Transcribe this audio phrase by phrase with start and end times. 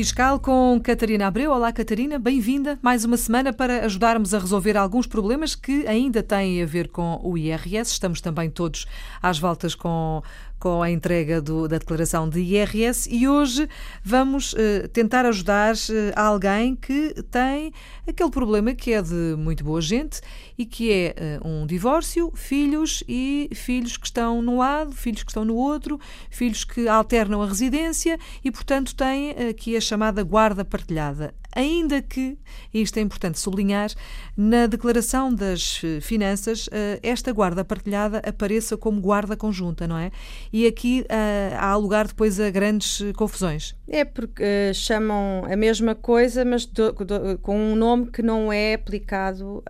[0.00, 1.52] Fiscal com Catarina Abreu.
[1.52, 2.78] Olá, Catarina, bem-vinda.
[2.80, 7.20] Mais uma semana para ajudarmos a resolver alguns problemas que ainda têm a ver com
[7.22, 7.92] o IRS.
[7.92, 8.86] Estamos também todos
[9.20, 10.22] às voltas com
[10.60, 13.66] com a entrega do, da declaração de IRS e hoje
[14.04, 17.72] vamos uh, tentar ajudar uh, alguém que tem
[18.06, 20.20] aquele problema que é de muito boa gente
[20.58, 25.30] e que é uh, um divórcio, filhos e filhos que estão num lado, filhos que
[25.30, 25.98] estão no outro,
[26.28, 32.38] filhos que alternam a residência e, portanto, têm aqui a chamada guarda partilhada ainda que,
[32.72, 33.90] e isto é importante sublinhar,
[34.36, 40.10] na declaração das eh, finanças, eh, esta guarda partilhada apareça como guarda conjunta, não é?
[40.52, 43.74] E aqui eh, há lugar depois a grandes confusões.
[43.88, 48.74] É porque chamam a mesma coisa, mas do, do, com um nome que não é
[48.74, 49.62] aplicado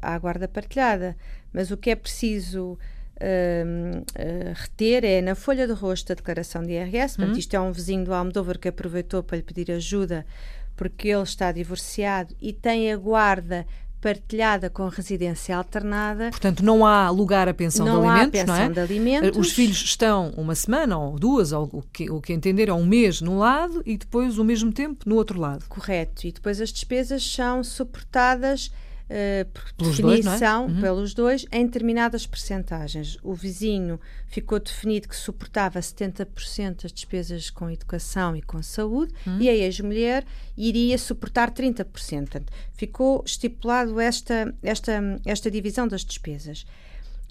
[0.00, 1.16] à guarda partilhada.
[1.52, 2.78] Mas o que é preciso
[3.22, 7.14] Uh, uh, reter é na folha de rosto da declaração de IRS.
[7.14, 7.38] Portanto, uhum.
[7.38, 10.26] isto é um vizinho do Almodóvar que aproveitou para lhe pedir ajuda
[10.76, 13.66] porque ele está divorciado e tem a guarda
[14.02, 16.30] partilhada com residência alternada.
[16.30, 18.68] Portanto, não há lugar a pensão não de alimentos, há pensão não é?
[18.68, 19.38] De alimentos.
[19.38, 23.20] Os filhos estão uma semana ou duas, ou o que, o que entenderam, um mês
[23.20, 25.64] num lado e depois o mesmo tempo no outro lado.
[25.68, 26.26] Correto.
[26.26, 28.72] E depois as despesas são suportadas
[29.10, 30.74] uh, por pelos definição, dois, é?
[30.74, 30.80] uhum.
[30.80, 33.18] pelos dois, em determinadas percentagens.
[33.22, 39.38] O vizinho ficou definido que suportava 70% das despesas com educação e com saúde uhum.
[39.40, 40.24] e a ex-mulher
[40.56, 41.84] iria suportar 30%.
[41.84, 46.64] Portanto, ficou estipulado esta, esta, esta divisão das despesas.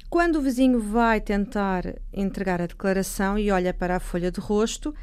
[0.09, 4.93] Quando o vizinho vai tentar entregar a declaração e olha para a folha de rosto,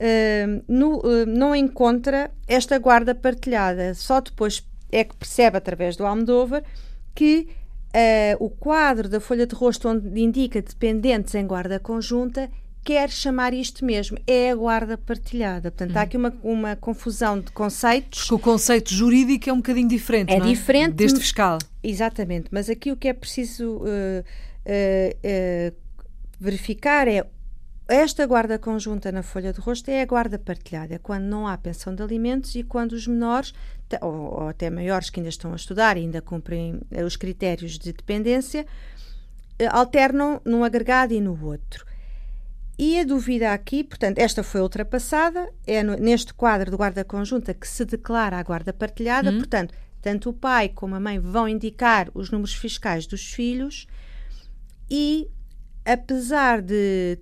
[0.00, 3.94] Uh, no, uh, não encontra esta guarda partilhada.
[3.94, 6.62] Só depois é que percebe através do Almodóvar
[7.14, 7.48] que
[7.94, 12.50] uh, o quadro da folha de rosto onde indica dependentes em guarda conjunta
[12.84, 15.70] quer chamar isto mesmo, é a guarda partilhada.
[15.70, 15.98] Portanto, hum.
[15.98, 18.20] há aqui uma, uma confusão de conceitos.
[18.20, 20.48] Porque o conceito jurídico é um bocadinho diferente, é não é?
[20.48, 21.58] diferente deste fiscal.
[21.82, 25.76] Exatamente, mas aqui o que é preciso uh, uh, uh,
[26.40, 27.26] verificar é
[27.88, 31.56] esta guarda conjunta na folha de rosto é a guarda partilhada, é quando não há
[31.56, 33.54] pensão de alimentos e quando os menores,
[34.02, 37.78] ou, ou até maiores que ainda estão a estudar e ainda cumprem eh, os critérios
[37.78, 38.66] de dependência,
[39.58, 41.86] eh, alternam num agregado e no outro.
[42.78, 47.54] E a dúvida aqui, portanto, esta foi ultrapassada, é no, neste quadro de guarda conjunta
[47.54, 49.38] que se declara a guarda partilhada, uhum.
[49.38, 53.86] portanto, tanto o pai como a mãe vão indicar os números fiscais dos filhos
[54.90, 55.28] e,
[55.84, 57.18] apesar de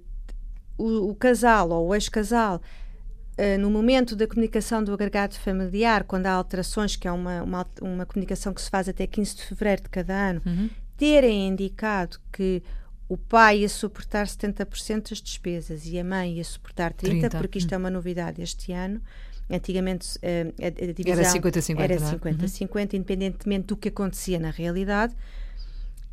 [0.76, 2.60] o, o casal ou o ex-casal,
[3.38, 7.66] uh, no momento da comunicação do agregado familiar, quando há alterações, que é uma, uma,
[7.80, 10.70] uma comunicação que se faz até 15 de fevereiro de cada ano, uhum.
[10.96, 12.62] terem indicado que
[13.08, 17.38] o pai ia suportar 70% das despesas e a mãe ia suportar 30%, 30.
[17.38, 19.00] porque isto é uma novidade este ano.
[19.48, 22.80] Antigamente uh, a, a, divisão era 50-50, era 50-50, uhum.
[22.94, 25.14] independentemente do que acontecia na realidade.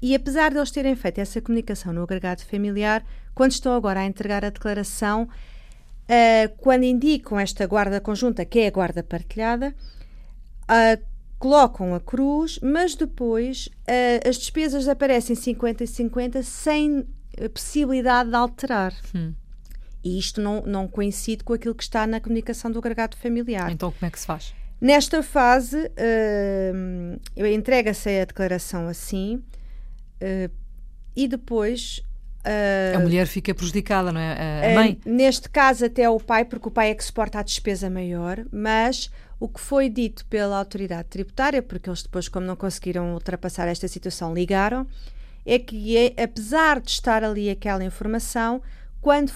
[0.03, 4.05] E apesar de eles terem feito essa comunicação no agregado familiar, quando estão agora a
[4.05, 9.73] entregar a declaração, uh, quando indicam esta guarda conjunta, que é a guarda partilhada,
[10.63, 11.01] uh,
[11.39, 17.07] colocam a cruz, mas depois uh, as despesas aparecem 50 e 50 sem
[17.53, 18.93] possibilidade de alterar.
[19.15, 19.33] Hum.
[20.03, 23.71] E isto não, não coincide com aquilo que está na comunicação do agregado familiar.
[23.71, 24.53] Então, como é que se faz?
[24.81, 25.89] Nesta fase,
[27.37, 29.41] entrega-se a declaração assim,
[30.23, 30.51] Uh,
[31.16, 32.01] e depois.
[32.45, 34.72] Uh, a mulher fica prejudicada, não é?
[34.72, 35.00] A mãe?
[35.06, 38.44] Uh, neste caso, até o pai, porque o pai é que suporta a despesa maior,
[38.51, 43.67] mas o que foi dito pela autoridade tributária, porque eles depois, como não conseguiram ultrapassar
[43.67, 44.88] esta situação, ligaram,
[45.45, 48.62] é que, é, apesar de estar ali aquela informação,
[49.01, 49.33] quando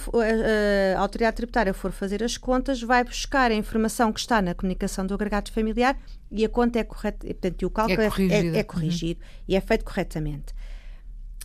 [0.96, 5.06] a, autoridade tributária for fazer as contas, vai buscar a informação que está na comunicação
[5.06, 6.00] do agregado familiar
[6.32, 9.44] e a conta é correta, portanto, o cálculo é corrigido, é, é corrigido uhum.
[9.50, 10.56] e é feito corretamente.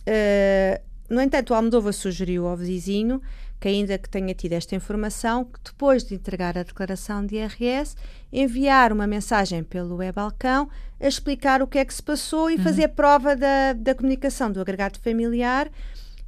[0.07, 3.21] Uh, no entanto, o Almodóvar sugeriu ao vizinho
[3.59, 7.95] que, ainda que tenha tido esta informação, que depois de entregar a declaração de IRS,
[8.31, 10.69] enviar uma mensagem pelo e-balcão
[10.99, 12.63] a explicar o que é que se passou e uhum.
[12.63, 15.71] fazer prova da, da comunicação do agregado familiar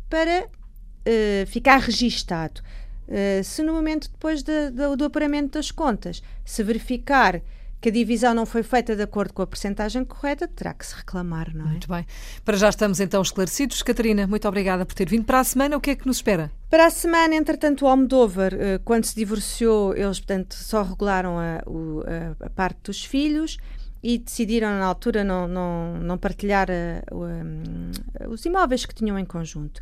[0.10, 2.62] para uh, ficar registado.
[3.08, 7.42] Uh, se no momento depois de, de, do apuramento das contas se verificar
[7.86, 10.96] que a divisão não foi feita de acordo com a percentagem correta, terá que se
[10.96, 11.70] reclamar, não é?
[11.70, 12.04] Muito bem.
[12.44, 13.84] Para já estamos então esclarecidos.
[13.84, 15.24] Catarina, muito obrigada por ter vindo.
[15.24, 16.52] Para a semana, o que é que nos espera?
[16.68, 21.58] Para a semana, entretanto, o Almodóvar, eh, quando se divorciou, eles, portanto, só regularam a,
[21.58, 23.58] a, a parte dos filhos
[24.02, 29.26] e decidiram, na altura, não, não, não partilhar a, a, os imóveis que tinham em
[29.26, 29.80] conjunto.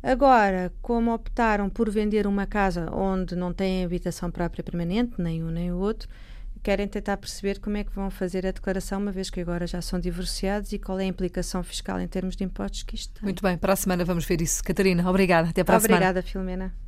[0.00, 5.50] Agora, como optaram por vender uma casa onde não têm habitação própria permanente, nem um
[5.50, 6.08] nem o outro,
[6.62, 9.82] querem tentar perceber como é que vão fazer a declaração, uma vez que agora já
[9.82, 13.24] são divorciados e qual é a implicação fiscal em termos de impostos que isto tem.
[13.24, 14.62] Muito bem, para a semana vamos ver isso.
[14.62, 15.48] Catarina, obrigada.
[15.48, 16.10] Até para Obrigada, a semana.
[16.10, 16.81] Obrigada, Filomena.